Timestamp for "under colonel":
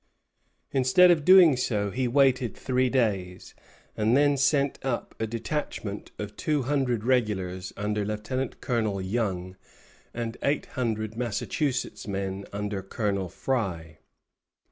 12.51-13.29